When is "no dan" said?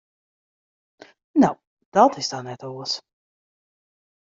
1.45-2.09